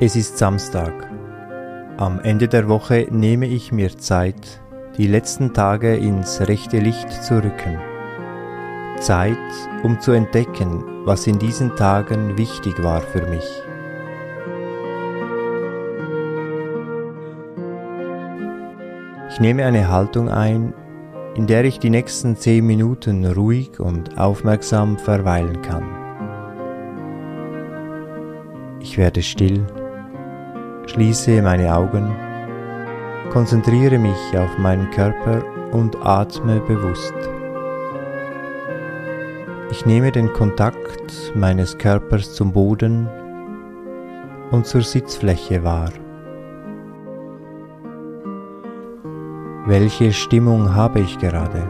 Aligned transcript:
Es 0.00 0.14
ist 0.14 0.38
Samstag. 0.38 0.92
Am 1.96 2.20
Ende 2.20 2.46
der 2.46 2.68
Woche 2.68 3.08
nehme 3.10 3.46
ich 3.46 3.72
mir 3.72 3.98
Zeit, 3.98 4.60
die 4.96 5.08
letzten 5.08 5.52
Tage 5.54 5.96
ins 5.96 6.40
rechte 6.40 6.78
Licht 6.78 7.10
zu 7.10 7.42
rücken. 7.42 7.80
Zeit, 9.00 9.36
um 9.82 9.98
zu 9.98 10.12
entdecken, 10.12 10.84
was 11.04 11.26
in 11.26 11.40
diesen 11.40 11.74
Tagen 11.74 12.38
wichtig 12.38 12.80
war 12.80 13.00
für 13.00 13.26
mich. 13.26 13.44
Ich 19.30 19.40
nehme 19.40 19.64
eine 19.64 19.88
Haltung 19.88 20.28
ein, 20.28 20.74
in 21.34 21.48
der 21.48 21.64
ich 21.64 21.80
die 21.80 21.90
nächsten 21.90 22.36
zehn 22.36 22.64
Minuten 22.64 23.26
ruhig 23.26 23.80
und 23.80 24.16
aufmerksam 24.16 24.96
verweilen 24.96 25.60
kann. 25.62 25.82
Ich 28.80 28.96
werde 28.96 29.22
still 29.22 29.66
Schließe 30.88 31.42
meine 31.42 31.74
Augen, 31.76 32.16
konzentriere 33.30 33.98
mich 33.98 34.38
auf 34.38 34.56
meinen 34.56 34.90
Körper 34.90 35.44
und 35.70 35.94
atme 36.02 36.60
bewusst. 36.60 37.12
Ich 39.70 39.84
nehme 39.84 40.10
den 40.10 40.32
Kontakt 40.32 41.34
meines 41.34 41.76
Körpers 41.76 42.32
zum 42.32 42.52
Boden 42.52 43.06
und 44.50 44.66
zur 44.66 44.80
Sitzfläche 44.80 45.62
wahr. 45.62 45.92
Welche 49.66 50.14
Stimmung 50.14 50.74
habe 50.74 51.00
ich 51.00 51.18
gerade? 51.18 51.68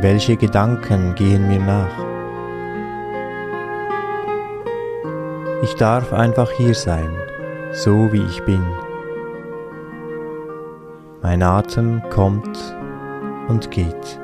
Welche 0.00 0.36
Gedanken 0.36 1.14
gehen 1.14 1.46
mir 1.46 1.60
nach? 1.60 2.09
Ich 5.70 5.76
darf 5.76 6.12
einfach 6.12 6.50
hier 6.50 6.74
sein, 6.74 7.16
so 7.70 8.12
wie 8.12 8.24
ich 8.24 8.42
bin. 8.42 8.60
Mein 11.22 11.44
Atem 11.44 12.02
kommt 12.10 12.76
und 13.46 13.70
geht. 13.70 14.20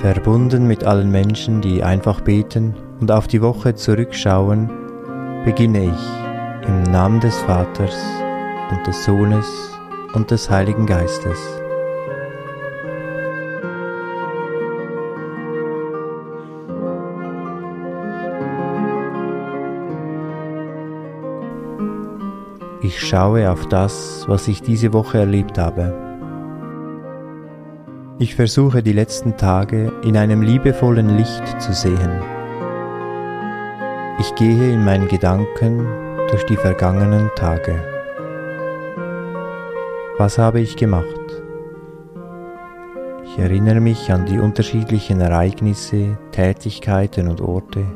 Verbunden 0.00 0.66
mit 0.66 0.82
allen 0.84 1.10
Menschen, 1.10 1.60
die 1.60 1.82
einfach 1.82 2.22
beten 2.22 2.74
und 3.00 3.12
auf 3.12 3.28
die 3.28 3.42
Woche 3.42 3.74
zurückschauen, 3.74 4.70
beginne 5.44 5.84
ich 5.84 6.66
im 6.66 6.84
Namen 6.84 7.20
des 7.20 7.36
Vaters 7.40 7.98
und 8.70 8.86
des 8.86 9.04
Sohnes 9.04 9.46
und 10.14 10.30
des 10.30 10.48
Heiligen 10.48 10.86
Geistes. 10.86 11.38
Ich 22.80 23.06
schaue 23.06 23.50
auf 23.50 23.68
das, 23.68 24.24
was 24.28 24.48
ich 24.48 24.62
diese 24.62 24.94
Woche 24.94 25.18
erlebt 25.18 25.58
habe 25.58 26.09
ich 28.20 28.34
versuche 28.34 28.82
die 28.82 28.92
letzten 28.92 29.38
Tage 29.38 29.92
in 30.04 30.14
einem 30.14 30.42
liebevollen 30.42 31.16
Licht 31.16 31.60
zu 31.60 31.72
sehen. 31.72 32.22
Ich 34.18 34.34
gehe 34.34 34.74
in 34.74 34.84
meinen 34.84 35.08
Gedanken 35.08 35.86
durch 36.28 36.44
die 36.44 36.56
vergangenen 36.56 37.30
Tage. 37.34 37.82
Was 40.18 40.36
habe 40.36 40.60
ich 40.60 40.76
gemacht? 40.76 41.06
Ich 43.24 43.38
erinnere 43.38 43.80
mich 43.80 44.12
an 44.12 44.26
die 44.26 44.38
unterschiedlichen 44.38 45.22
Ereignisse, 45.22 46.18
Tätigkeiten 46.30 47.26
und 47.26 47.40
Orte 47.40 47.86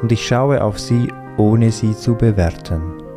und 0.00 0.12
ich 0.12 0.24
schaue 0.24 0.62
auf 0.62 0.78
sie, 0.78 1.08
ohne 1.36 1.72
sie 1.72 1.94
zu 1.96 2.14
bewerten. 2.14 3.09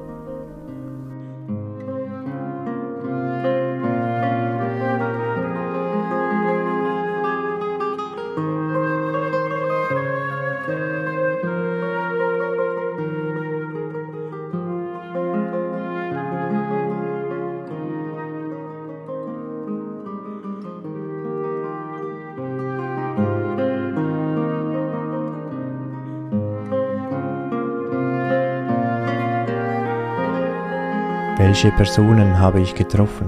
Welche 31.46 31.72
Personen 31.72 32.40
habe 32.40 32.62
ich 32.62 32.74
getroffen? 32.74 33.28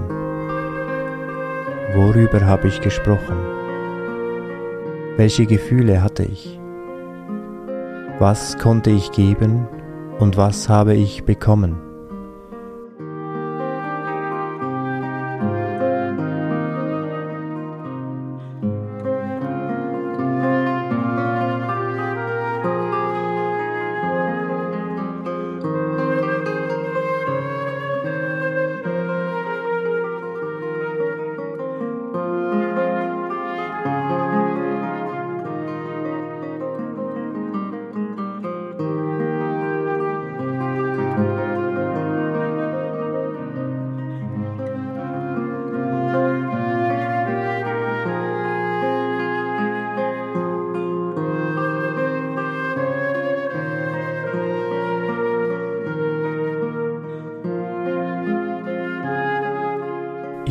Worüber 1.94 2.46
habe 2.46 2.66
ich 2.66 2.80
gesprochen? 2.80 3.36
Welche 5.18 5.44
Gefühle 5.44 6.02
hatte 6.02 6.22
ich? 6.22 6.58
Was 8.18 8.56
konnte 8.56 8.88
ich 8.88 9.12
geben 9.12 9.68
und 10.18 10.38
was 10.38 10.70
habe 10.70 10.94
ich 10.94 11.24
bekommen? 11.24 11.85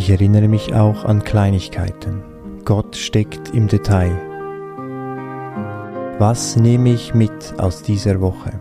Ich 0.06 0.12
erinnere 0.12 0.48
mich 0.48 0.76
auch 0.76 1.04
an 1.04 1.24
Kleinigkeiten. 1.24 2.22
Gott 2.64 2.96
steckt 2.96 3.56
im 3.56 3.68
Detail. 3.68 4.12
Was 6.20 6.58
nehme 6.58 6.90
ich 6.90 7.16
mit 7.16 7.56
aus 7.58 7.82
dieser 7.82 8.22
Woche? 8.22 8.52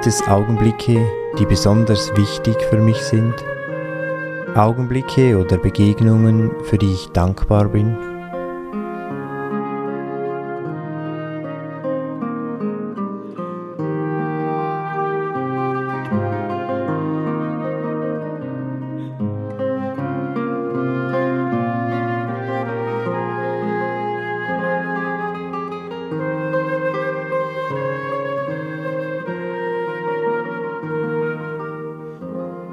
Gibt 0.00 0.14
es 0.14 0.26
Augenblicke, 0.28 1.06
die 1.38 1.44
besonders 1.44 2.10
wichtig 2.16 2.56
für 2.70 2.78
mich 2.78 2.96
sind? 2.96 3.34
Augenblicke 4.54 5.36
oder 5.36 5.58
Begegnungen, 5.58 6.52
für 6.64 6.78
die 6.78 6.94
ich 6.94 7.10
dankbar 7.10 7.68
bin? 7.68 8.09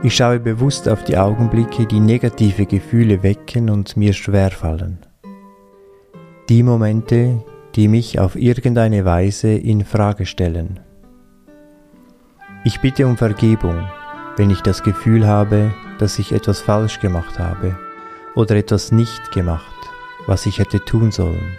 Ich 0.08 0.16
schaue 0.16 0.40
bewusst 0.40 0.88
auf 0.88 1.04
die 1.04 1.18
Augenblicke, 1.18 1.86
die 1.86 2.00
negative 2.00 2.66
Gefühle 2.66 3.24
wecken 3.24 3.70
und 3.70 3.98
mir 3.98 4.14
schwerfallen. 4.14 5.00
Die 6.48 6.64
Momente, 6.64 7.44
die 7.76 7.90
mich 7.90 8.18
auf 8.18 8.38
irgendeine 8.38 9.04
Weise 9.04 9.50
in 9.50 9.84
Frage 9.84 10.26
stellen. 10.26 10.80
Ich 12.64 12.80
bitte 12.80 13.06
um 13.06 13.18
Vergebung, 13.18 13.86
wenn 14.38 14.50
ich 14.50 14.62
das 14.62 14.82
Gefühl 14.82 15.28
habe, 15.28 15.74
dass 16.00 16.20
ich 16.20 16.32
etwas 16.32 16.62
falsch 16.62 17.02
gemacht 17.02 17.38
habe 17.38 17.78
oder 18.34 18.56
etwas 18.56 18.94
nicht 18.94 19.34
gemacht, 19.34 19.76
was 20.26 20.46
ich 20.46 20.60
hätte 20.60 20.80
tun 20.86 21.12
sollen. 21.12 21.58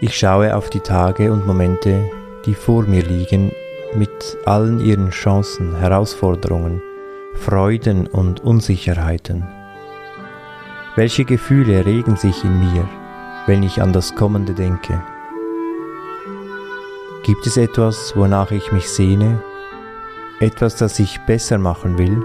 Ich 0.00 0.14
schaue 0.14 0.54
auf 0.54 0.68
die 0.68 0.80
Tage 0.80 1.32
und 1.32 1.46
Momente, 1.46 2.10
die 2.44 2.54
vor 2.54 2.82
mir 2.82 3.02
liegen, 3.02 3.50
mit 3.94 4.10
allen 4.44 4.78
ihren 4.78 5.08
Chancen, 5.08 5.74
Herausforderungen, 5.76 6.82
Freuden 7.34 8.06
und 8.06 8.44
Unsicherheiten. 8.44 9.46
Welche 10.96 11.24
Gefühle 11.24 11.86
regen 11.86 12.16
sich 12.16 12.44
in 12.44 12.58
mir, 12.58 12.86
wenn 13.46 13.62
ich 13.62 13.80
an 13.80 13.94
das 13.94 14.14
Kommende 14.14 14.52
denke? 14.52 15.02
Gibt 17.22 17.46
es 17.46 17.56
etwas, 17.56 18.14
wonach 18.16 18.50
ich 18.50 18.72
mich 18.72 18.90
sehne? 18.90 19.42
Etwas, 20.40 20.76
das 20.76 20.98
ich 20.98 21.18
besser 21.26 21.56
machen 21.56 21.96
will? 21.96 22.22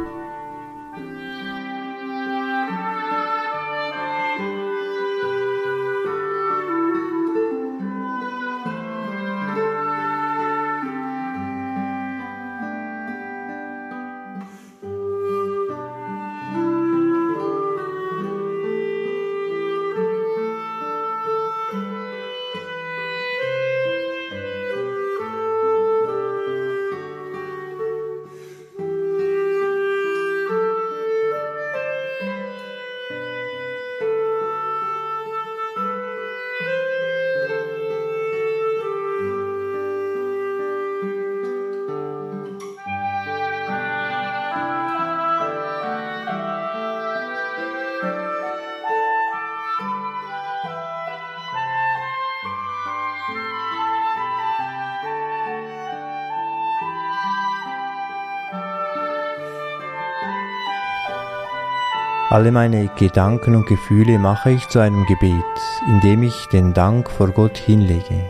Alle 62.32 62.54
meine 62.54 62.88
Gedanken 62.98 63.56
und 63.56 63.68
Gefühle 63.68 64.18
mache 64.18 64.52
ich 64.52 64.66
zu 64.70 64.80
einem 64.80 65.06
Gebet, 65.06 65.44
indem 65.90 66.24
ich 66.24 66.46
den 66.46 66.74
Dank 66.74 67.12
vor 67.12 67.28
Gott 67.32 67.58
hinlege. 67.58 68.24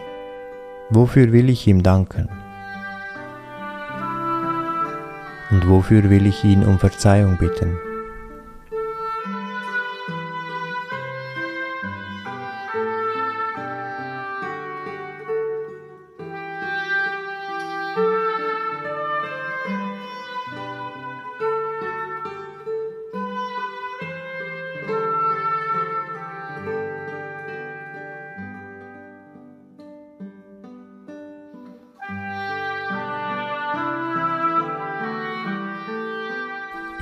Wofür 0.90 1.32
will 1.32 1.52
ich 1.52 1.68
ihm 1.68 1.84
danken? 1.84 2.28
Und 5.52 5.70
wofür 5.70 6.10
will 6.10 6.26
ich 6.26 6.44
ihn 6.44 6.66
um 6.66 6.80
Verzeihung 6.80 7.38
bitten? 7.38 7.78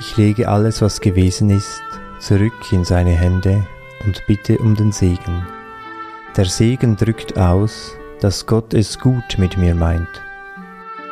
Ich 0.00 0.16
lege 0.16 0.48
alles, 0.48 0.80
was 0.80 1.02
gewesen 1.02 1.50
ist, 1.50 1.82
zurück 2.20 2.72
in 2.72 2.84
seine 2.84 3.10
Hände 3.10 3.66
und 4.06 4.26
bitte 4.26 4.56
um 4.56 4.74
den 4.74 4.92
Segen. 4.92 5.46
Der 6.38 6.46
Segen 6.46 6.96
drückt 6.96 7.36
aus, 7.38 7.98
dass 8.18 8.46
Gott 8.46 8.72
es 8.72 8.98
gut 8.98 9.36
mit 9.36 9.58
mir 9.58 9.74
meint. 9.74 10.08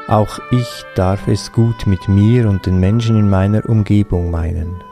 Auch 0.09 0.39
ich 0.51 0.85
darf 0.95 1.29
es 1.29 1.53
gut 1.53 1.87
mit 1.87 2.09
mir 2.09 2.49
und 2.49 2.65
den 2.65 2.81
Menschen 2.81 3.19
in 3.19 3.29
meiner 3.29 3.69
Umgebung 3.69 4.31
meinen. 4.31 4.83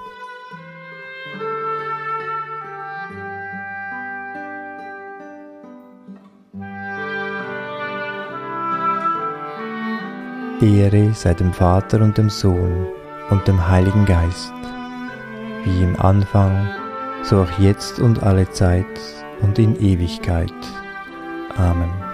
Ehre 10.61 11.15
sei 11.15 11.33
dem 11.33 11.55
Vater 11.55 12.03
und 12.03 12.19
dem 12.19 12.29
Sohn 12.29 12.89
und 13.31 13.47
dem 13.49 13.69
Heiligen 13.69 14.05
Geist, 14.05 14.53
wie 15.65 15.83
im 15.83 15.99
Anfang, 16.01 16.69
so 17.23 17.43
auch 17.43 17.59
jetzt 17.59 17.99
und 17.99 18.23
alle 18.23 18.49
Zeit 18.51 18.87
und 19.43 19.59
in 19.59 19.81
Ewigkeit. 19.81 20.53
Amen. 21.57 22.06